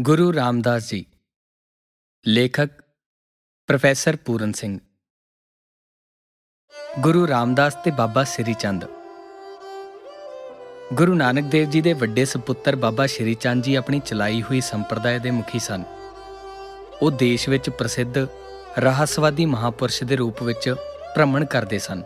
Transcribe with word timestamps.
ਗੁਰੂ 0.00 0.34
ਰਾਮਦਾਸ 0.34 0.90
ਜੀ। 0.90 1.06
ਲੇਖਕ 2.26 2.68
ਪ੍ਰੋਫੈਸਰ 3.66 4.16
ਪੂਰਨ 4.16 4.52
ਸਿੰਘ। 4.52 4.78
ਗੁਰੂ 7.00 7.28
ਰਾਮਦਾਸ 7.28 7.74
ਤੇ 7.74 7.90
ਬਾਬਾ 7.90 8.24
ਸ੍ਰੀ 8.24 8.54
ਚੰਦ। 8.54 8.84
ਗੁਰੂ 10.94 11.14
ਨਾਨਕ 11.14 11.44
ਦੇਵ 11.44 11.70
ਜੀ 11.70 11.80
ਦੇ 11.80 11.92
ਵੱਡੇ 11.92 12.24
ਸੁਪੁੱਤਰ 12.24 12.76
ਬਾਬਾ 12.76 13.06
ਸ੍ਰੀ 13.06 13.34
ਚੰਦ 13.34 13.64
ਜੀ 13.64 13.74
ਆਪਣੀ 13.74 14.00
ਚਲਾਈ 14.00 14.42
ਹੋਈ 14.42 14.60
ਸੰਪਰਦਾਇ 14.60 15.18
ਦੇ 15.18 15.30
ਮੁਖੀ 15.30 15.58
ਸਨ। 15.58 15.84
ਉਹ 17.02 17.10
ਦੇਸ਼ 17.10 17.48
ਵਿੱਚ 17.48 17.70
ਪ੍ਰਸਿੱਧ 17.70 18.18
ਰਹੱਸਵਾਦੀ 18.78 19.46
ਮਹਾਪੁਰਸ਼ 19.46 20.04
ਦੇ 20.04 20.16
ਰੂਪ 20.16 20.42
ਵਿੱਚ 20.42 20.74
ਭ੍ਰਮਣ 21.14 21.44
ਕਰਦੇ 21.44 21.78
ਸਨ। 21.78 22.02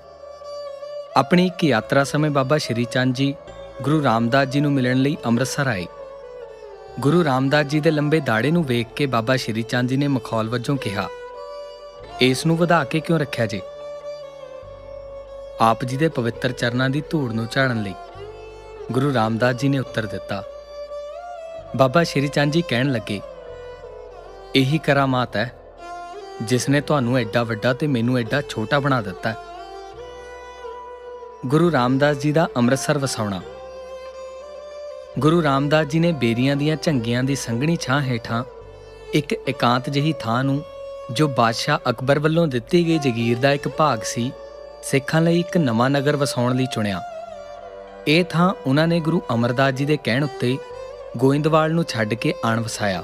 ਆਪਣੀ 1.16 1.46
ਇੱਕ 1.46 1.64
ਯਾਤਰਾ 1.64 2.04
ਸਮੇਂ 2.04 2.30
ਬਾਬਾ 2.30 2.58
ਸ੍ਰੀ 2.58 2.84
ਚੰਦ 2.84 3.14
ਜੀ 3.14 3.34
ਗੁਰੂ 3.82 4.04
ਰਾਮਦਾਸ 4.04 4.48
ਜੀ 4.48 4.60
ਨੂੰ 4.60 4.72
ਮਿਲਣ 4.72 4.96
ਲਈ 4.96 5.16
ਅੰਮ੍ਰਿਤਸਰ 5.24 5.66
ਆਏ। 5.66 5.86
ਗੁਰੂ 7.00 7.22
ਰਾਮਦਾਸ 7.24 7.66
ਜੀ 7.66 7.78
ਦੇ 7.80 7.90
ਲੰਬੇ 7.90 8.18
ਦਾੜੇ 8.20 8.50
ਨੂੰ 8.50 8.64
ਵੇਖ 8.64 8.86
ਕੇ 8.96 9.06
ਬਾਬਾ 9.06 9.34
ਸ਼੍ਰੀ 9.36 9.62
ਚੰਦ 9.62 9.88
ਜੀ 9.88 9.96
ਨੇ 9.96 10.06
ਮਖੌਲ 10.08 10.48
ਵਜੋਂ 10.48 10.76
ਕਿਹਾ, 10.76 11.06
ਇਸ 12.20 12.44
ਨੂੰ 12.46 12.56
ਵਧਾ 12.56 12.82
ਕੇ 12.84 13.00
ਕਿਉਂ 13.00 13.18
ਰੱਖਿਆ 13.18 13.44
ਜੀ? 13.46 13.60
ਆਪ 15.60 15.84
ਜੀ 15.84 15.96
ਦੇ 15.96 16.08
ਪਵਿੱਤਰ 16.08 16.52
ਚਰਨਾਂ 16.52 16.88
ਦੀ 16.90 17.02
ਧੂੜ 17.10 17.32
ਨੂੰ 17.32 17.46
ਝਾੜਨ 17.52 17.82
ਲਈ 17.82 17.94
ਗੁਰੂ 18.92 19.12
ਰਾਮਦਾਸ 19.14 19.56
ਜੀ 19.56 19.68
ਨੇ 19.68 19.78
ਉੱਤਰ 19.78 20.06
ਦਿੱਤਾ। 20.06 20.42
ਬਾਬਾ 21.76 22.02
ਸ਼੍ਰੀ 22.04 22.28
ਚੰਦ 22.28 22.52
ਜੀ 22.52 22.62
ਕਹਿਣ 22.68 22.90
ਲੱਗੇ, 22.92 23.20
ਇਹੀ 24.56 24.78
ਕਰਾਮਾਤ 24.78 25.36
ਹੈ, 25.36 25.52
ਜਿਸ 26.42 26.68
ਨੇ 26.68 26.80
ਤੁਹਾਨੂੰ 26.80 27.18
ਐਡਾ 27.18 27.42
ਵੱਡਾ 27.42 27.72
ਤੇ 27.72 27.86
ਮੈਨੂੰ 27.86 28.18
ਐਡਾ 28.18 28.40
ਛੋਟਾ 28.48 28.80
ਬਣਾ 28.80 29.00
ਦਿੱਤਾ 29.02 29.34
ਗੁਰੂ 31.46 31.70
ਰਾਮਦਾਸ 31.72 32.16
ਜੀ 32.16 32.32
ਦਾ 32.32 32.48
ਅੰਮ੍ਰਿਤਸਰ 32.56 32.98
ਵਸਾਉਣਾ 32.98 33.40
ਗੁਰੂ 35.18 35.42
ਰਾਮਦਾਸ 35.42 35.86
ਜੀ 35.86 35.98
ਨੇ 35.98 36.10
ਬੇਰੀਆਂ 36.12 36.54
ਦੀਆਂ 36.56 36.76
ਝੰਗੀਆਂ 36.82 37.22
ਦੀ 37.24 37.34
ਸੰਘਣੀ 37.34 37.76
ਛਾਂ 37.80 38.00
ਹੇਠਾਂ 38.02 38.42
ਇੱਕ 39.14 39.32
ਇਕਾਂਤ 39.32 39.88
ਜਿਹੀ 39.90 40.12
ਥਾਂ 40.20 40.42
ਨੂੰ, 40.44 40.60
ਜੋ 41.12 41.26
ਬਾਦਸ਼ਾਹ 41.28 41.90
ਅਕਬਰ 41.90 42.18
ਵੱਲੋਂ 42.18 42.46
ਦਿੱਤੀ 42.46 42.86
ਗਈ 42.86 42.98
ਜ਼ਗੀਰ 42.98 43.38
ਦਾ 43.38 43.52
ਇੱਕ 43.52 43.68
ਭਾਗ 43.68 44.02
ਸੀ, 44.02 44.30
ਸਿੱਖਾਂ 44.82 45.22
ਲਈ 45.22 45.40
ਇੱਕ 45.40 45.56
ਨਵਾਂ 45.56 45.88
ਨਗਰ 45.90 46.16
ਵਸਾਉਣ 46.16 46.54
ਲਈ 46.56 46.66
ਚੁਣਿਆ। 46.66 47.00
ਇਹ 48.08 48.24
ਥਾਂ 48.24 48.52
ਉਹਨਾਂ 48.66 48.86
ਨੇ 48.88 49.00
ਗੁਰੂ 49.00 49.22
ਅਮਰਦਾਸ 49.34 49.74
ਜੀ 49.74 49.84
ਦੇ 49.84 49.96
ਕਹਿਣ 50.04 50.24
ਉੱਤੇ 50.24 50.56
ਗੋਇੰਦਵਾਲ 51.16 51.72
ਨੂੰ 51.72 51.84
ਛੱਡ 51.84 52.14
ਕੇ 52.14 52.34
ਆਣ 52.44 52.60
ਵਸਾਇਆ। 52.60 53.02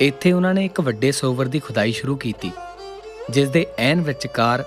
ਇੱਥੇ 0.00 0.32
ਉਹਨਾਂ 0.32 0.54
ਨੇ 0.54 0.64
ਇੱਕ 0.64 0.80
ਵੱਡੇ 0.80 1.12
ਸਰੋਵਰ 1.12 1.46
ਦੀ 1.46 1.60
ਖੁਦਾਈ 1.60 1.92
ਸ਼ੁਰੂ 1.92 2.16
ਕੀਤੀ, 2.16 2.52
ਜਿਸ 3.30 3.48
ਦੇ 3.48 3.66
ਐਨ 3.78 4.00
ਵਿਚਕਾਰ 4.00 4.64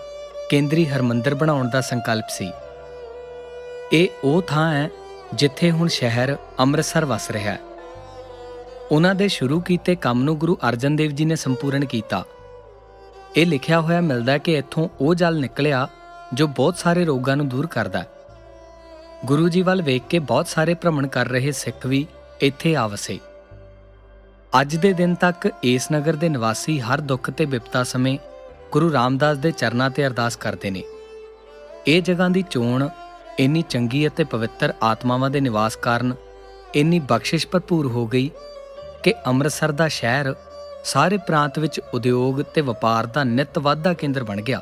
ਕੇਂਦਰੀ 0.50 0.86
ਹਰਮੰਦਰ 0.86 1.36
ਬਣਾਉਣ 1.36 1.70
ਦਾ 1.70 1.82
ਸੰਕਲਪ 1.82 2.30
ਸੀ। 2.30 2.52
ਇਹ 3.94 4.08
ਉਹ 4.24 4.42
ਥਾਂ 4.42 4.72
ਹੈ 4.74 4.90
ਜਿੱਥੇ 5.34 5.72
ਹੁਣ 5.72 5.88
ਸ਼ਹਿਰ 5.88 6.38
ਅੰਮ੍ਰਿਤਸਰ 6.60 7.06
ਵਸ 7.06 7.32
ਰਿਹਾ 7.32 7.54
ਹੈ। 7.54 7.60
ਉਹਨਾਂ 8.92 9.16
ਦੇ 9.16 9.28
ਸ਼ੁਰੂ 9.28 9.60
ਕੀਤੇ 9.60 9.96
ਕੰਮ 9.96 10.24
ਨੂੰ 10.24 10.38
ਗੁਰੂ 10.38 10.58
ਅਰਜਨ 10.70 10.96
ਦੇਵ 10.96 11.12
ਜੀ 11.12 11.26
ਨੇ 11.26 11.36
ਸੰਪੂਰਨ 11.36 11.86
ਕੀਤਾ। 11.86 12.26
ਇਹ 13.36 13.46
ਲਿਖਿਆ 13.46 13.82
ਹੋਇਆ 13.82 14.02
ਮਿਲਦਾ 14.02 14.32
ਹੈ 14.32 14.38
ਕਿ 14.38 14.54
ਇੱਥੋਂ 14.54 14.90
ਉਹ 15.02 15.16
ਜਲ 15.16 15.40
ਨਿਕਲਿਆ 15.40 15.88
ਜੋ 16.34 16.48
ਬਹੁਤ 16.48 16.78
ਸਾਰੇ 16.78 17.06
ਰੋਗਾਂ 17.06 17.38
ਨੂੰ 17.38 17.50
ਦੂਰ 17.50 17.68
ਕਰਦਾ 17.68 18.00
ਹੈ। 18.00 18.08
ਗੁਰੂ 19.26 19.50
ਜੀ 19.50 19.62
ਵੱਲ 19.62 19.82
ਵੇਖ 19.82 20.04
ਕੇ 20.10 20.20
ਬਹੁਤ 20.20 20.48
ਸਾਰੇ 20.48 20.74
ਭ੍ਰਮਣ 20.74 21.08
ਕਰ 21.08 21.28
ਰਹੇ 21.28 21.52
ਸਿੱਖ 21.52 21.86
ਵੀ 21.86 22.08
ਇੱਥੇ 22.42 22.76
ਆਵਸੇ। 22.76 23.20
ਅੱਜ 24.62 24.76
ਦੇ 24.76 24.94
ਦਿਨ 24.94 25.16
ਤੱਕ 25.16 25.50
ਇਸ 25.64 25.92
ਨਗਰ 25.92 26.14
ਦੇ 26.14 26.30
ਨਿਵਾਸੀ 26.30 26.80
ਹਰ 26.80 27.02
ਦੁੱਖ 27.02 27.32
ਤੇ 27.32 27.46
ਵਿਪਤਾ 27.46 27.84
ਸਮੇਂ 27.84 28.18
ਗੁਰੂ 28.72 28.94
ਰਾਮਦਾਸ 28.94 29.38
ਦੇ 29.38 29.52
ਚਰਨਾਂ 29.52 29.90
ਤੇ 29.90 30.08
ਅਰਦਾਸ 30.08 30.36
ਕਰਦੇ 30.36 30.72
ਨੇ। 30.72 30.84
ਇਹ 31.88 32.02
ਜਗ੍ਹਾ 32.02 32.30
ਦੀ 32.30 32.44
ਚੋਣ 32.50 32.88
ਇੰਨੀ 33.40 33.62
ਚੰਗੀ 33.62 34.08
ਅਤੇ 34.08 34.24
ਪਵਿੱਤਰ 34.24 34.74
ਆਤਮਾਵਾਂ 34.84 35.30
ਦੇ 35.30 35.42
ਨਿਵਾਸ 35.42 35.76
ਕਾਰਨ 35.76 36.14
ਇੰਨੀ 36.76 37.00
ਬਖਸ਼ਿਸ਼ 37.00 37.48
ਭਰਪੂਰ 37.48 37.88
ਹੋ 37.88 38.08
ਗਈ 38.08 38.32
ਕਿ 39.04 39.14
ਅੰਮ੍ਰਿਤਸਰ 39.28 39.72
ਦਾ 39.72 39.88
ਸ਼ਹਿਰ 39.88 40.36
ਸਾਰੇ 40.84 41.18
ਪ੍ਰਾਂਤ 41.18 41.60
ਵਿੱਚ 41.60 41.82
ਉਦਯੋਗ 41.94 42.42
ਤੇ 42.42 42.62
ਵਪਾਰ 42.62 43.06
ਦਾ 43.06 43.24
ਨਿਤ 43.24 43.60
ਵਾਧਾ 43.60 43.94
ਕੇਂਦਰ 43.94 44.24
ਬਣ 44.24 44.42
ਗਿਆ। 44.42 44.62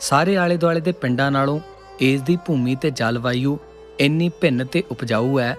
ਸਾਰੇ 0.00 0.36
ਆਲੇ-ਦੁਆਲੇ 0.36 0.80
ਦੇ 0.80 0.92
ਪਿੰਡਾਂ 0.92 1.30
ਨਾਲੋਂ 1.30 1.60
ਇਸ 2.00 2.22
ਦੀ 2.22 2.38
ਭੂਮੀ 2.46 2.74
ਤੇ 2.74 2.90
ਜਲਵਾਯੂ 2.90 3.58
ਇੰਨੀ 4.00 4.28
ਭਿੰਨ 4.28 4.64
ਤੇ 4.64 4.82
ਉਪਜਾਊ 4.90 5.38
ਹੈ 5.38 5.56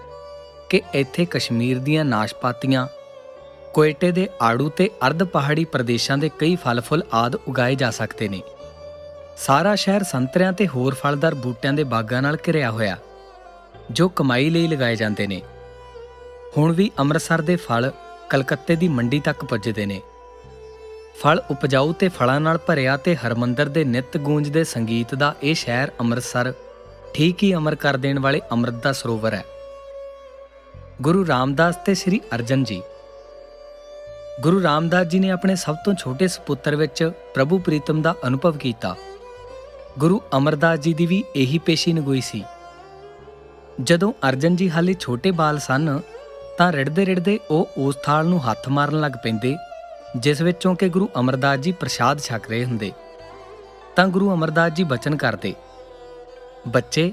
ਕਿ 0.70 0.82
ਇੱਥੇ 0.94 1.26
ਕਸ਼ਮੀਰ 1.26 1.80
ਦੀਆਂ 1.80 2.06
ਨਾਸ਼ਪਾਤੀਆਂ, 2.06 2.88
ਕੋਇਟੇ 3.74 4.12
ਦੇ 4.12 4.30
ਆੜੂ 4.42 4.70
ਤੇ 4.70 4.90
ਅਰਧ 5.08 5.24
ਪਹਾੜੀ 5.24 5.66
ਪ੍ਰਦੇਸ਼ਾਂ 5.66 6.18
ਦੇ 6.18 6.30
ਕਈ 6.40 6.56
ਫਲ-ਫੁੱਲ 6.56 7.04
ਆਦ 7.14 7.36
ਉਗਾਏ 7.36 7.76
ਜਾ 7.76 7.92
ਸਕਦੇ 7.92 8.30
ਨੇ। 8.30 8.42
ਸਾਰਾ 9.40 9.74
ਸ਼ਹਿਰ 9.76 10.04
ਸੰਤਰਿਆਂ 10.04 10.54
ਤੇ 10.54 10.68
ਹੋਰ 10.68 10.96
ਫਲਦਾਰ 10.96 11.36
ਬੂਟਿਆਂ 11.36 11.74
ਦੇ 11.74 11.84
ਬਾਗਾਂ 11.84 12.22
ਨਾਲ 12.22 12.38
ਘਿਰਿਆ 12.48 12.72
ਹੋਇਆ, 12.72 12.98
ਜੋ 13.92 14.08
ਕਮਾਈ 14.10 14.50
ਲਈ 14.50 14.68
ਲਗਾਏ 14.68 14.96
ਜਾਂਦੇ 14.96 15.28
ਨੇ। 15.28 15.42
ਹੁਣ 16.58 16.74
ਵੀ 16.74 16.90
ਅੰਮ੍ਰਿਤਸਰ 17.00 17.42
ਦੇ 17.42 17.56
ਫਲ 17.56 17.92
ਕਲਕੱਤੇ 18.30 18.76
ਦੀ 18.76 18.88
ਮੰਡੀ 18.88 19.20
ਤੱਕ 19.20 19.46
ਪੁੱਜਦੇ 19.46 19.86
ਨੇ। 19.86 20.02
ਫਲ 21.22 21.42
ਉਪਜਾਊ 21.52 21.94
ਤੇ 21.94 22.10
ਫਲਾਂ 22.10 22.40
ਨਾਲ 22.40 22.58
ਭਰਿਆ 22.58 22.98
ਤੇ 22.98 23.16
ਹਰਮੰਦਰ 23.16 23.70
ਦੇ 23.70 23.84
ਨਿਤ 23.84 24.18
ਗੂੰਜਦੇ 24.18 24.64
ਸੰਗੀਤ 24.64 25.16
ਦਾ 25.16 25.34
ਇਹ 25.44 25.56
ਸ਼ਹਿਰ 25.56 25.92
ਅੰਮ੍ਰਿਤਸਰ 26.00 26.54
ਠੀਕ 27.14 27.44
ਹੀ 27.44 27.54
ਅਮਰ 27.54 27.76
ਕਰ 27.76 27.98
ਦੇਣ 27.98 28.20
ਵਾਲੇ 28.20 28.42
ਅੰਮ੍ਰਿਤ 28.52 28.84
ਦਾ 28.84 28.92
ਸਰੋਵਰ 28.94 29.34
ਹੈ। 29.34 29.44
ਗੁਰੂ 31.02 31.28
ਰਾਮਦਾਸ 31.28 31.76
ਤੇ 31.76 31.94
ਸ੍ਰੀ 31.96 32.22
ਅਰਜਨ 32.36 32.64
ਜੀ। 32.64 32.82
ਗੁਰੂ 34.42 34.64
ਰਾਮਦਾਸ 34.64 35.08
ਜੀ 35.08 35.20
ਨੇ 35.20 35.30
ਆਪਣੇ 35.32 35.56
ਸਭ 35.56 35.76
ਤੋਂ 35.86 35.94
ਛੋਟੇ 35.94 36.28
ਸੁਪੁੱਤਰ 36.28 36.76
ਵਿੱਚ 36.76 37.12
ਪ੍ਰਭੂ 37.34 37.58
ਪ੍ਰੀਤਮ 37.58 38.02
ਦਾ 38.02 38.16
ਅਨੁਭਵ 38.28 38.58
ਕੀਤਾ। 38.58 38.96
ਗੁਰੂ 40.00 40.22
ਅਮਰਦਾਸ 40.38 40.80
ਜੀ 40.80 40.94
ਦੀ 40.94 41.06
ਵੀ 41.06 41.24
ਇਹੀ 41.36 41.58
ਪੇਸ਼ੀ 41.58 41.94
ਨਗੋਈ 41.94 42.22
ਸੀ। 42.22 42.44
ਜਦੋਂ 43.84 44.12
ਅਰਜਨ 44.30 44.56
ਜੀ 44.56 44.70
ਹਾਲੇ 44.70 44.94
ਛੋਟੇ 45.00 45.32
ਬਾਲ 45.32 45.58
ਸਨ, 45.60 46.00
ਤਾਂ 46.58 46.72
ਰਿੜਦੇ 46.72 47.06
ਰਿੜਦੇ 47.06 47.40
ਉਹ 47.50 47.70
ਉਸ 47.78 47.96
ਥਾਲ 48.04 48.26
ਨੂੰ 48.26 48.40
ਹੱਥ 48.46 48.70
ਮਾਰਨ 48.70 49.00
ਲੱਗ 49.00 49.12
ਪੈਂਦੇ, 49.24 49.56
ਜਿਸ 50.18 50.42
ਵਿੱਚੋਂ 50.42 50.76
ਕਿ 50.76 50.90
ਗੁਰੂ 50.90 51.10
ਅਮਰਦਾਸ 51.20 51.60
ਜੀ 51.60 51.72
ਪ੍ਰਸ਼ਾਦ 51.72 52.20
ਛਕ 52.20 52.50
ਰਹੇ 52.50 52.66
ਹੁੰਦੇ। 52.66 52.92
ਤਾਂ 53.96 54.08
ਗੁਰੂ 54.08 54.34
ਅਮਰਦਾਸ 54.34 54.72
ਜੀ 54.72 54.84
ਬਚਨ 54.84 55.16
ਕਰਦੇ, 55.16 55.54
ਬੱਚੇ, 56.68 57.12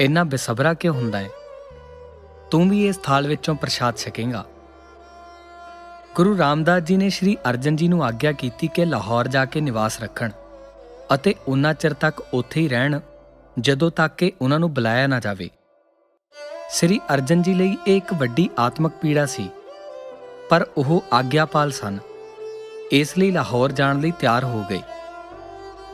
ਇੰਨਾ 0.00 0.24
ਬੇਸਬਰਾ 0.24 0.74
ਕਿਉਂ 0.74 0.94
ਹੁੰਦਾ 0.94 1.18
ਹੈ 1.18 1.28
ਤੂੰ 2.50 2.68
ਵੀ 2.70 2.86
ਇਸ 2.88 2.96
ਥਾਲ 2.96 3.28
ਵਿੱਚੋਂ 3.28 3.54
ਪ੍ਰਸ਼ਾਦ 3.54 3.96
ਛਕੇਂਗਾ। 3.96 4.44
ਗੁਰੂ 6.14 6.38
ਰਾਮਦਾਸ 6.38 6.82
ਜੀ 6.82 6.96
ਨੇ 6.96 7.10
ਸ੍ਰੀ 7.10 7.36
ਅਰਜਨ 7.50 7.76
ਜੀ 7.76 7.88
ਨੂੰ 7.88 8.04
ਆਗਿਆ 8.04 8.32
ਕੀਤੀ 8.32 8.68
ਕਿ 8.68 8.84
ਲਾਹੌਰ 8.84 9.28
ਜਾ 9.28 9.44
ਕੇ 9.44 9.60
ਨਿਵਾਸ 9.60 10.00
ਰੱਖਣ। 10.00 10.30
ਅਤੇ 11.14 11.34
ਉਨਾ 11.48 11.72
ਚਿਰ 11.72 11.92
ਤੱਕ 11.94 12.22
ਉੱਥੇ 12.34 12.60
ਹੀ 12.60 12.68
ਰਹਿਣ, 12.68 12.98
ਜਦੋਂ 13.56 13.90
ਤੱਕ 13.90 14.14
ਕਿ 14.14 14.32
ਉਹਨਾਂ 14.40 14.58
ਨੂੰ 14.60 14.72
ਬੁਲਾਇਆ 14.74 15.06
ਨਾ 15.06 15.20
ਜਾਵੇ। 15.20 15.48
ਸ੍ਰੀ 16.70 17.00
ਅਰਜਨ 17.14 17.42
ਜੀ 17.42 17.54
ਲਈ 17.54 17.76
ਇਹ 17.86 17.96
ਇੱਕ 17.96 18.12
ਵੱਡੀ 18.14 18.48
ਆਤਮਿਕ 18.58 18.92
ਪੀੜਾ 18.92 19.26
ਸੀ, 19.26 19.48
ਪਰ 20.50 20.66
ਉਹ 20.76 21.02
ਆਗਿਆਪਾਲ 21.12 21.70
ਸਨ। 21.70 21.98
ਇਸ 22.92 23.16
ਲਈ 23.18 23.30
ਲਾਹੌਰ 23.30 23.72
ਜਾਣ 23.72 24.00
ਲਈ 24.00 24.10
ਤਿਆਰ 24.10 24.44
ਹੋ 24.44 24.64
ਗਏ। 24.70 24.80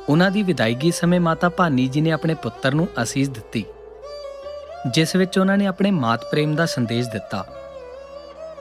ਉਹਨਾਂ 0.09 0.31
ਦੀ 0.31 0.43
ਵਿਦਾਇਗੀ 0.43 0.91
ਸਮੇਂ 0.91 1.21
ਮਾਤਾ 1.21 1.49
ਭਾਨੀ 1.49 1.87
ਜੀ 1.89 2.01
ਨੇ 2.01 2.11
ਆਪਣੇ 2.11 2.35
ਪੁੱਤਰ 2.35 2.75
ਨੂੰ 2.75 2.89
ਅਸੀਸ 3.03 3.29
ਦਿੱਤੀ, 3.29 3.65
ਜਿਸ 4.91 5.15
ਵਿੱਚ 5.17 5.39
ਉਹਨਾਂ 5.39 5.59
ਨੇ 5.59 5.67
ਆਪਣੇ 5.67 5.91
ਮਾਤ 5.91 6.31
ਪ੍ਰੇਮ 6.31 6.55
ਦਾ 6.57 6.67
ਸੰਦੇਸ਼ 6.67 7.09
ਦਿੱਤਾ। 7.09 7.45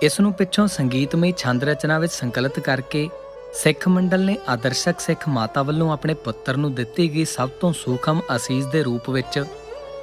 ਇਸ 0.01 0.19
ਨੂੰ 0.19 0.33
ਪਿੱਛੋਂ 0.33 0.67
ਸੰਗੀਤਮਈ 0.67 1.33
ਛੰਦ 1.37 1.63
ਰਚਨਾ 1.63 1.97
ਵਿੱਚ 1.99 2.13
ਸੰਕਲਿਤ 2.13 2.59
ਕਰਕੇ 2.59 3.09
ਸਿੱਖ 3.53 3.87
ਮੰਡਲ 3.87 4.25
ਨੇ 4.25 4.37
ਆਦਰਸ਼ਕ 4.49 4.99
ਸਿੱਖ 4.99 5.27
ਮਾਤਾ 5.27 5.63
ਵੱਲੋਂ 5.63 5.91
ਆਪਣੇ 5.93 6.13
ਪੁੱਤਰ 6.13 6.57
ਨੂੰ 6.57 6.73
ਦਿੱਤੀ 6.73 7.13
ਗਈ 7.13 7.25
ਸਭ 7.25 7.49
ਤੋਂ 7.49 7.73
ਸੂਖਮ 7.73 8.21
ਅਸੀਸ 8.35 8.65
ਦੇ 8.65 8.83
ਰੂਪ 8.83 9.09
ਵਿੱਚ 9.09 9.43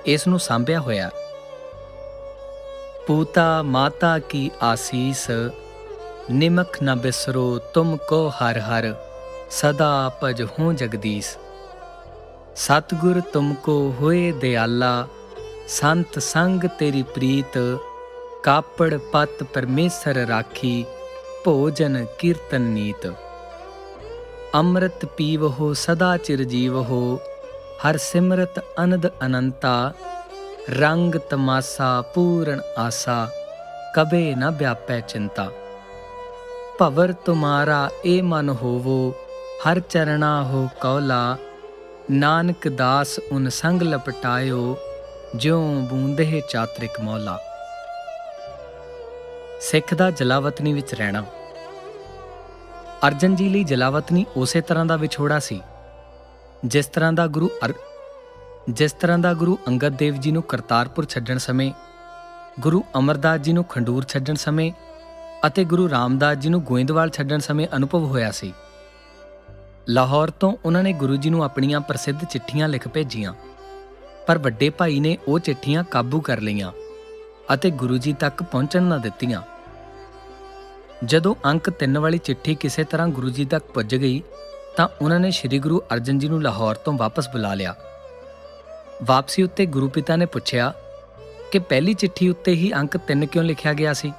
ਇਸ 0.06 0.26
ਨੂੰ 0.26 0.38
ਸਾਂਭਿਆ 0.38 0.80
ਹੋਇਆ। 0.80 1.10
ਪੂਤਾ, 3.06 3.62
ਮਾਤਾ 3.62 4.18
ਕੀ 4.18 4.50
ਆਸੀਸ, 4.62 5.30
ਨਿਮਕ 6.30 6.76
ਨ 6.82 6.94
ਬਿਸਰੋ 6.94 7.58
ਤੁਮ 7.58 7.96
ਕੋ 7.96 8.28
ਹਰ 8.28 8.58
ਹਰ, 8.58 8.94
ਸਦਾ 9.50 10.18
ਭਜ 10.22 10.42
ਹੋ 10.42 10.72
ਜਗਦੀਸ਼। 10.72 11.36
ਸਤਗੁਰ 12.56 13.20
ਤੁਮ 13.20 13.54
ਕੋ 13.54 13.94
ਹੋਏ 14.00 14.32
ਦਿਆਲਾ, 14.32 15.06
ਸੰਤ 15.68 16.18
ਸੰਗ 16.18 16.64
ਤੇਰੀ 16.78 17.02
ਪ੍ਰੀਤ, 17.02 17.58
ਕਾਪੜ 18.44 18.94
ਪਤ 19.12 19.42
ਪਰਮੇਸ਼ਰ 19.42 20.14
ਰਾਖੀ, 20.14 20.84
ਭੋਜਨ 21.44 22.06
ਕੀਰਤਨ 22.18 22.60
ਨੀਤ। 22.60 23.14
ਅੰਮ੍ਰਿਤ 24.54 25.04
ਪੀਵਹੋ 25.04 25.72
ਸਦਾ 25.72 26.16
ਚਿਰ 26.16 26.44
ਜੀਵਹੋ 26.44 27.20
ਹਰ 27.86 27.96
ਸਿਮਰਤ 27.96 28.64
ਅਨੰਦ 28.84 29.06
ਅਨੰਤਾ, 29.26 29.92
ਰੰਗ 30.70 31.14
ਤਮਾਸਾ 31.14 32.02
ਪੂਰਨ 32.02 32.60
ਆਸਾ, 32.78 33.28
ਕਬੇ 33.96 34.34
ਨ 34.34 34.50
ਵਿਆਪੈ 34.50 35.00
ਚਿੰਤਾ। 35.00 35.50
ਭਵਰ 36.78 37.12
ਤੁਮਾਰਾ 37.12 37.90
ਏ 38.06 38.20
ਮਨ 38.20 38.48
ਹੋਵੋ, 38.48 39.14
ਹਰ 39.66 39.80
ਚਰਣਾ 39.80 40.42
ਹੋ 40.42 40.68
ਕੌਲਾ, 40.80 41.36
ਨਾਨਕ 42.10 42.68
ਦਾਸ 42.68 43.20
ਉਨ 43.32 43.48
ਸੰਗ 43.48 43.82
ਲਪਟਾਇਓ, 43.82 44.76
ਜਿਉ 45.36 45.62
ਬੂੰਦੇ 45.80 46.42
ਚਾਤ੍ਰਿਕ 46.48 47.00
ਮੌਲਾ। 47.00 47.38
ਸਿੱਖ 49.60 49.94
ਦਾ 49.94 50.10
ਜਲਾਵਤਨੀ 50.10 50.72
ਵਿੱਚ 50.72 50.94
ਰਹਿਣਾ। 50.94 51.24
ਅਰਜਨ 53.06 53.34
ਜੀ 53.36 53.48
ਲਈ 53.48 53.64
ਜਲਾਵਤਨੀ 53.64 54.24
ਉਸੇ 54.36 54.60
ਤਰ੍ਹਾਂ 54.60 54.84
ਦਾ 54.86 54.94
ਵਿਛੋੜਾ 54.96 55.38
ਸੀ, 55.38 55.60
ਜਿਸ 56.64 56.86
ਤਰ੍ਹਾਂ 56.86 57.12
ਦਾ 57.12 57.26
ਗੁਰੂ 57.26 57.50
ਜਿਸ 58.70 58.92
ਤਰ੍ਹਾਂ 58.92 59.18
ਦਾ 59.18 59.32
ਗੁਰੂ 59.34 59.58
ਅੰਗਦ 59.68 59.96
ਦੇਵ 59.96 60.14
ਜੀ 60.14 60.30
ਨੂੰ 60.30 60.42
ਕਰਤਾਰਪੁਰ 60.42 61.06
ਛੱਡਣ 61.06 61.38
ਸਮੇਂ, 61.38 61.70
ਗੁਰੂ 62.60 62.82
ਅਮਰਦਾਸ 62.98 63.40
ਜੀ 63.40 63.52
ਨੂੰ 63.52 63.64
ਖੰਡੂਰ 63.64 64.04
ਛੱਡਣ 64.04 64.34
ਸਮੇਂ 64.34 64.70
ਅਤੇ 65.46 65.64
ਗੁਰੂ 65.64 65.88
ਰਾਮਦਾਸ 65.90 66.38
ਜੀ 66.38 66.48
ਨੂੰ 66.48 66.62
ਗੋਇੰਦਵਾਲ 66.62 67.10
ਛੱਡਣ 67.10 67.38
ਸਮੇਂ 67.38 67.66
ਅਨੁਭਵ 67.76 68.04
ਹੋਇਆ 68.04 68.30
ਸੀ। 68.30 68.52
ਲਾਹੌਰ 69.88 70.30
ਤੋਂ 70.30 70.52
ਉਹਨਾਂ 70.64 70.82
ਨੇ 70.82 70.92
ਗੁਰੂ 70.92 71.16
ਜੀ 71.16 71.30
ਨੂੰ 71.30 71.44
ਆਪਣੀਆਂ 71.44 71.80
ਪ੍ਰਸਿੱਧ 71.80 72.24
ਚਿੱਠੀਆਂ 72.24 72.68
ਲਿਖ 72.68 72.88
ਭੇਜੀਆਂ, 72.88 73.34
ਪਰ 74.26 74.38
ਵੱਡੇ 74.38 74.70
ਭਾਈ 74.70 75.00
ਨੇ 75.00 75.16
ਉਹ 75.28 75.38
ਚਿੱਠੀਆਂ 75.38 75.84
ਕਾਬੂ 75.84 76.20
ਕਰ 76.20 76.40
ਲਈਆਂ 76.40 76.72
ਅਤੇ 77.54 77.70
ਗੁਰੂ 77.72 77.98
ਜੀ 77.98 78.12
ਤੱਕ 78.12 78.42
ਪਹੁੰਚਣ 78.42 78.82
ਨਾ 78.82 78.98
ਦਿੱਤੀਆਂ। 78.98 79.42
ਜਦੋਂ 81.04 81.34
ਅੰਕ 81.44 81.70
3 81.70 82.00
ਵਾਲੀ 82.00 82.18
ਚਿੱਠੀ 82.18 82.54
ਕਿਸੇ 82.54 82.84
ਤਰ੍ਹਾਂ 82.84 83.08
ਗੁਰੂ 83.08 83.30
ਜੀ 83.30 83.44
ਤੱਕ 83.44 83.64
ਪੁੱਜ 83.64 83.96
ਗਈ, 83.96 84.22
ਤਾਂ 84.76 84.88
ਉਹਨਾਂ 85.02 85.20
ਨੇ 85.20 85.30
ਸ੍ਰੀ 85.30 85.58
ਗੁਰੂ 85.58 85.82
ਅਰਜਨ 85.94 86.18
ਜੀ 86.18 86.28
ਨੂੰ 86.28 86.42
ਲਾਹੌਰ 86.42 86.74
ਤੋਂ 86.74 86.92
ਵਾਪਸ 86.92 87.28
ਬੁਲਾ 87.28 87.54
ਲਿਆ। 87.54 87.74
ਵਾਪਸੀ 89.04 89.42
ਉੱਤੇ 89.42 89.66
ਗੁਰੂ 89.66 89.88
ਪਿਤਾ 89.88 90.16
ਨੇ 90.16 90.26
ਪੁੱਛਿਆ 90.26 90.72
ਕਿ 91.52 91.58
ਪਹਿਲੀ 91.58 91.94
ਚਿੱਠੀ 91.94 92.28
ਉੱਤੇ 92.28 92.52
ਹੀ 92.52 92.72
ਅੰਕ 92.72 92.96
3 92.96 93.26
ਕਿਉਂ 93.26 93.44
ਲਿਖਿਆ 93.44 93.72
ਗਿਆ 93.72 93.92
ਸੀ? 93.92 94.12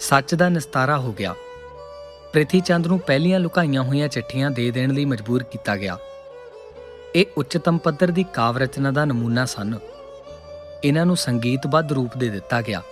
ਸੱਚ 0.00 0.34
ਦਾ 0.34 0.48
ਨਿਸਤਾਰਾ 0.48 0.98
ਹੋ 0.98 1.12
ਗਿਆ। 1.12 1.34
ਪ੍ਰਿਥੀ 2.32 2.60
ਚੰਦ 2.60 2.86
ਨੂੰ 2.86 3.00
ਪਹਿਲੀਆਂ 3.00 3.40
ਲੁਕਾਈਆਂ 3.40 3.82
ਹੋਈਆਂ 3.82 4.08
ਚਿੱਠੀਆਂ 4.08 4.50
ਦੇ 4.50 4.70
ਦੇਣ 4.70 4.90
ਲਈ 4.90 5.04
ਮਜਬੂਰ 5.04 5.42
ਕੀਤਾ 5.42 5.76
ਗਿਆ। 5.76 5.98
ਇਹ 7.14 7.26
ਉੱਚਤਮ 7.36 7.78
ਪੱਧਰ 7.78 8.10
ਦੀ 8.10 8.24
ਕਾਵ 8.24 8.58
ਰਚਨਾ 8.58 8.90
ਦਾ 8.90 9.04
ਨਮੂਨਾ 9.04 9.44
ਸਨ। 9.44 9.78
ਇਹਨਾਂ 10.84 11.06
ਨੂੰ 11.06 11.16
ਸੰਗੀਤਬੱਧ 11.16 11.92
ਰੂਪ 11.92 12.16
ਦੇ 12.16 12.28
ਦਿੱਤਾ 12.28 12.62
ਗਿਆ। 12.62 12.82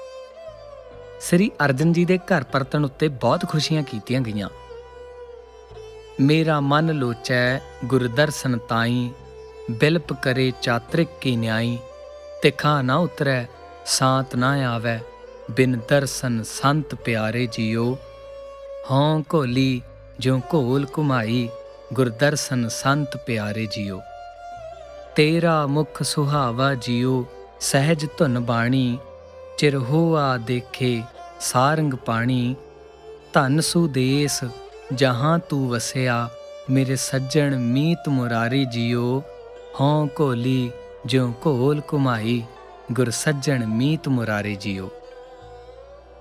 ਸ੍ਰੀ 1.24 1.50
ਅਰਜਨ 1.64 1.92
ਜੀ 1.92 2.04
ਦੇ 2.04 2.18
ਘਰ 2.18 2.44
ਪਰਤਣ 2.44 2.84
ਉੱਤੇ 2.84 3.08
ਬਹੁਤ 3.08 3.44
ਖੁਸ਼ੀਆਂ 3.48 3.82
ਕੀਤੀਆਂ 3.82 4.20
ਗਈਆਂ। 4.20 4.48
ਮੇਰਾ 6.20 6.60
ਮਨ 6.60 6.92
ਲੋਚੈ, 6.92 7.58
ਗੁਰਦਰਸ਼ਨ 7.84 8.58
ਤਾਈ, 8.58 9.10
ਬਿਲਪ 9.70 10.12
ਕਰੇ 10.12 10.52
ਚਾਤ੍ਰਿਕ 10.62 11.08
ਕੀ 11.20 11.36
ਨਿਆਈ, 11.36 11.78
ਤਿਖਾ 12.42 12.82
ਨਾ 12.82 12.96
ਉਤਰੈ, 12.96 13.46
ਸਾਤ 13.86 14.36
ਨਾ 14.36 14.50
ਆਵੈ, 14.74 15.00
ਬਿਨ 15.50 15.78
ਦਰਸ਼ਨ 15.88 16.42
ਸੰਤ 16.42 16.94
ਪਿਆਰੇ 16.94 17.46
ਜੀਓ। 17.52 17.98
ਹਉ 18.90 19.22
ਕੋਲੀ 19.22 19.82
ਜਿਉ 20.18 20.40
ਘੋਲ 20.54 20.86
ਕੁਮਾਈ 20.86 21.48
ਗੁਰਦਰਸ਼ਨ 21.92 22.68
ਸੰਤ 22.68 23.16
ਪਿਆਰੇ 23.16 23.66
ਜੀਓ। 23.66 24.00
ਤੇਰਾ 25.16 25.66
ਮੁਖ 25.66 26.02
ਸੁਹਾਵਾ 26.02 26.74
ਜੀਓ, 26.74 27.26
ਸਹਿਜ 27.60 28.06
ਧੁਨ 28.18 28.38
ਬਾਣੀ, 28.40 28.98
ਚਿਰ 29.58 29.76
ਹੋਆ 29.76 30.36
ਦੇਖੇ 30.36 31.02
ਸਾਰੰਗ 31.40 31.94
ਪਾਣੀ, 31.94 32.56
ਧਨ 33.32 33.60
ਸੁਦੇਸ 33.60 34.40
ਜਹਾਂ 34.94 35.38
ਤੂੰ 35.38 35.68
ਵਸਿਆ, 35.68 36.28
ਮੇਰੇ 36.70 36.96
ਸੱਜਣ 36.96 37.58
ਮੀਤ 37.58 38.08
ਮੁਰਾਰੀ 38.08 38.64
ਜੀਓ। 38.64 39.22
ਹਉ 39.80 40.06
ਕੋਲੀ 40.06 40.70
ਜਿਉ 41.06 41.32
ਘੋਲ 41.46 41.80
ਕੁਮਾਈ 41.80 42.42
ਗੁਰ 42.92 43.10
ਸੱਜਣ 43.10 43.66
ਮੀਤ 43.66 44.08
ਮੁਰਾਰੀ 44.08 44.56
ਜੀਓ। 44.56 44.90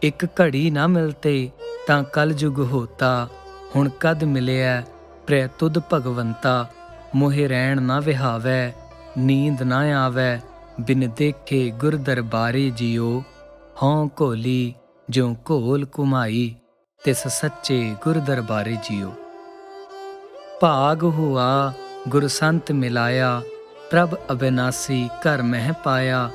ਇੱਕ 0.02 0.26
ਘੜੀ 0.26 0.72
ਨਾ 0.72 0.88
ਮਿਲਤੇ 0.88 1.50
ਤਾਂ 1.88 2.04
ਕਲ 2.04 2.34
ਜੁਗ 2.34 2.60
ਹੋਤਾ, 2.60 3.28
ਹੁਣ 3.76 3.90
ਕਦ 4.00 4.24
ਮਿਲਿਆ 4.24 4.84
ਪ੍ਰੇ 5.28 5.48
ਤੁਧ 5.60 5.80
ਭਗਵੰਤਾ। 5.94 6.68
ਮੋਹਿ 7.16 7.48
ਰਹਿਣ 7.48 7.82
ਨਾ 7.82 8.00
ਵਿਹਾਵੈ, 8.00 8.74
ਨੀਂਦ 9.18 9.62
ਨਾ 9.62 10.06
ਆਵੈ, 10.06 10.42
ਬਿਨ 10.82 11.10
ਦੇਖੇ 11.18 11.70
ਗੁਰ 11.70 11.96
ਦਰਬਾਰੇ 11.96 12.70
ਜਿਉ 12.70 13.24
ਹਉ 13.84 14.08
ਕੋਲੀ 14.08 14.74
ਜਿਉ 15.10 15.34
ਘੋਲ 15.52 15.86
ਕੁਮਾਈ 15.86 16.54
ਤਿਸ 17.02 17.28
ਸੱਚੇ 17.28 17.96
ਗੁਰ 18.04 18.20
ਦਰਬਾਰੇ 18.20 18.76
ਜਿਉ 18.90 19.12
ਭਾਗ 20.62 21.04
ਹੁਆ, 21.04 21.74
ਗੁਰ 22.10 22.28
ਸੰਤ 22.28 22.72
ਮਿਲਾਇਆ, 22.72 23.42
ਪ੍ਰਭ 23.92 24.16
ਅਬਿਨਾਸੀ 24.32 25.08
ਘਰ 25.22 25.42
ਮਹਿ 25.42 25.72
ਪਾਇਆ। 25.84 26.30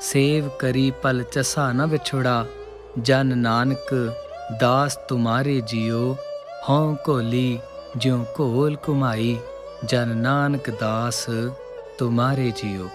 ਸੇਵ 0.00 0.48
ਕਰੀ 0.58 0.90
ਪਲ 1.02 1.22
ਚਸਾ 1.22 1.70
ਨ 1.72 1.86
ਵਿਛੜਾ, 1.86 2.44
ਜਨ 2.98 3.38
ਨਾਨਕ 3.38 3.94
ਦਾਸ 4.60 4.96
ਤੁਮਾਰੇ 5.08 5.60
ਜਿਉ 5.60 6.14
ਹਉ 6.68 6.94
ਕੋਲੀ 7.04 7.58
ਜਿਉ 7.96 8.24
ਘੋਲ 8.40 8.76
ਕੁਮਾਈ 8.76 9.36
ਜਨ 9.84 10.16
ਨਾਨਕ 10.16 10.70
ਦਾਸ 10.70 11.26
ਤੁਮਾਰੇ 11.98 12.50
ਜਿਉ 12.50 12.88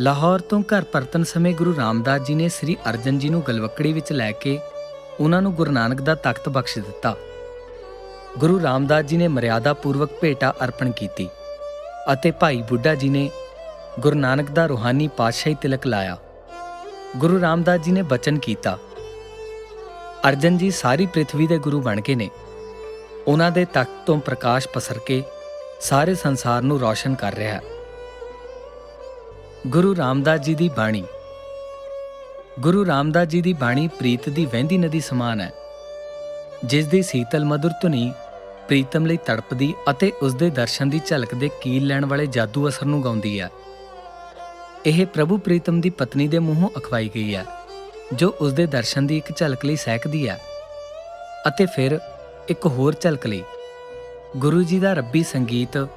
ਲਾਹੌਰ 0.00 0.40
ਤੋਂ 0.40 0.60
ਘਰ 0.62 0.84
ਪਰਤਨ 0.84 1.24
ਸਮੇਂ 1.24 1.54
ਗੁਰੂ 1.54 1.74
ਰਾਮਦਾਸ 1.76 2.20
ਜੀ 2.20 2.34
ਨੇ 2.34 2.48
ਸ੍ਰੀ 2.48 2.76
ਅਰਜਨ 2.90 3.18
ਜੀ 3.18 3.28
ਨੂੰ 3.28 3.42
ਗਲਵਕੜੀ 3.48 3.92
ਵਿੱਚ 3.92 4.12
ਲੈ 4.12 4.30
ਕੇ 4.32 4.58
ਉਹਨਾਂ 5.20 5.42
ਨੂੰ 5.42 5.52
ਗੁਰੂ 5.54 5.70
ਨਾਨਕ 5.70 6.00
ਦਾ 6.00 6.14
ਤਖਤ 6.14 6.48
ਬਖਸ਼ 6.48 6.78
ਦਿੱਤਾ। 6.78 7.14
ਗੁਰੂ 8.38 8.62
ਰਾਮਦਾਸ 8.62 9.04
ਜੀ 9.04 9.16
ਨੇ 9.16 9.28
ਮਰਿਆਦਾ 9.28 9.72
ਪੂਰਵਕ 9.74 10.10
ਭੇਟਾ 10.20 10.52
ਅਰਪਣ 10.64 10.90
ਕੀਤੀ 10.90 11.28
ਅਤੇ 12.12 12.30
ਭਾਈ 12.30 12.62
ਬੁੱਢਾ 12.62 12.94
ਜੀ 12.94 13.08
ਨੇ 13.08 13.30
ਗੁਰੂ 14.00 14.16
ਨਾਨਕ 14.16 14.50
ਦਾ 14.50 14.66
ਰੂਹਾਨੀ 14.66 15.08
ਪਾਤਸ਼ਾਹੀ 15.08 15.56
ਤਿਲਕ 15.62 15.86
ਲਾਇਆ। 15.86 16.16
ਗੁਰੂ 17.16 17.40
ਰਾਮਦਾਸ 17.40 17.80
ਜੀ 17.80 17.92
ਨੇ 17.92 18.02
ਬਚਨ 18.02 18.38
ਕੀਤਾ, 18.38 18.78
ਅਰਜਨ 20.28 20.58
ਜੀ 20.58 20.70
ਸਾਰੀ 20.70 21.06
ਪ੍ਰithvi 21.06 21.46
ਦੇ 21.46 21.58
ਗੁਰੂ 21.58 21.80
ਬਣ 21.80 22.00
ਕੇ 22.00 22.14
ਨੇ। 22.14 22.30
ਉਹਨਾਂ 23.26 23.50
ਦੇ 23.50 23.64
ਤਖਤ 23.64 24.06
ਤੋਂ 24.06 24.18
ਪ੍ਰਕਾਸ਼ 24.20 24.68
ਪਸਰ 24.68 24.98
ਕੇ 24.98 25.22
ਸਾਰੇ 25.80 26.14
ਸੰਸਾਰ 26.14 26.62
ਨੂੰ 26.62 26.80
ਰੌਸ਼ਨ 26.80 27.14
ਕਰ 27.14 27.34
ਰਿਹਾ 27.34 27.54
ਹੈ। 27.54 27.60
ਗੁਰੂ 29.66 29.96
ਰਾਮਦਾਸ 29.96 30.40
ਜੀ 30.40 30.54
ਦੀ 30.54 30.68
ਬਾਣੀ। 30.68 31.04
ਗੁਰੂ 32.60 32.86
ਰਾਮਦਾਸ 32.86 33.28
ਜੀ 33.28 33.42
ਦੀ 33.42 33.52
ਬਾਣੀ 33.52 33.88
ਪ੍ਰੀਤ 33.88 34.28
ਦੀ 34.28 34.46
ਵਹਿੰਦੀ 34.46 34.78
ਨਦੀ 34.78 35.00
ਸਮਾਨ 35.00 35.40
ਹੈ। 35.40 35.52
ਜਿਸ 36.64 36.86
ਦੀ 36.86 37.02
ਸੀਤਲ 37.02 37.44
ਮధుਰ 37.44 37.70
ਧੁਨੀ 37.70 38.12
ਪ੍ਰੀਤਮ 38.68 39.06
ਲਈ 39.06 39.16
ਤੜਪਦੀ 39.16 39.74
ਅਤੇ 39.90 40.12
ਉਸ 40.22 40.34
ਦੇ 40.34 40.50
ਦਰਸ਼ਨ 40.50 40.90
ਦੀ 40.90 41.00
ਝਲਕ 41.06 41.34
ਦੇ 41.34 41.50
ਕੀਲ 41.60 41.86
ਲੈਣ 41.86 42.06
ਵਾਲੇ 42.06 42.26
ਜਾਦੂ 42.26 42.68
ਅਸਰ 42.68 42.86
ਨੂੰ 42.86 43.04
ਗਾਉਂਦੀ 43.04 43.40
ਹੈ। 43.40 43.50
ਇਹ 44.86 45.06
ਪ੍ਰਭੂ 45.06 45.38
ਪ੍ਰੀਤਮ 45.38 45.80
ਦੀ 45.80 45.90
ਪਤਨੀ 45.90 46.28
ਦੇ 46.28 46.38
ਮੂੰਹੋਂ 46.38 46.68
ਅਖਵਾਈ 46.76 47.10
ਗਈ 47.14 47.34
ਹੈ, 47.34 47.44
ਜੋ 48.12 48.34
ਉਸ 48.40 48.52
ਦੇ 48.52 48.66
ਦਰਸ਼ਨ 48.66 49.06
ਦੀ 49.06 49.16
ਇੱਕ 49.16 49.36
ਝਲਕ 49.36 49.64
ਲਈ 49.64 49.76
ਸਹਿਕਦੀ 49.76 50.28
ਹੈ। 50.28 50.40
ਅਤੇ 51.48 51.66
ਫਿਰ 51.66 52.00
ਇੱਕ 52.48 52.66
ਹੋਰ 52.66 52.94
ਝਲਕ 53.00 53.26
ਲਈ 53.26 53.42
ਗੁਰੂ 54.36 54.62
ਜੀ 54.62 54.78
ਦਾ 54.78 54.92
ਰੱਬੀ 54.92 55.22
ਸੰਗੀਤ 55.22 55.88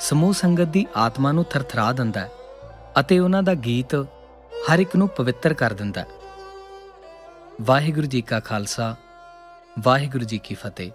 ਸਮੂਹ 0.00 0.32
ਸੰਗਤ 0.32 0.62
ਦੀ 0.62 0.86
ਆਤਮਾ 0.96 1.32
ਨੂੰ 1.32 1.44
ਥਰਥਰਾ 1.44 1.92
ਦਿੰਦਾ 1.92 2.20
ਹੈ। 2.20 2.30
ਅਤੇ 3.00 3.18
ਉਹਨਾਂ 3.18 3.42
ਦਾ 3.42 3.54
ਗੀਤ 3.54 3.94
ਹਰ 4.70 4.78
ਇੱਕ 4.78 4.96
ਨੂੰ 4.96 5.08
ਪਵਿੱਤਰ 5.08 5.54
ਕਰ 5.54 5.72
ਦਿੰਦਾ 5.72 6.00
ਹੈ। 6.00 6.06
ਵਾਹਿਗੁਰੂ 7.62 8.06
ਜੀ 8.06 8.20
ਕਾ 8.20 8.40
ਖਾਲਸਾ, 8.40 8.96
ਵਾਹਿਗੁਰੂ 9.78 10.24
ਜੀ 10.24 10.38
ਕੀ 10.38 10.54
ਫਤਿਹ। 10.54 10.92